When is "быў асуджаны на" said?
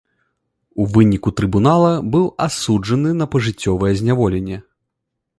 2.15-3.27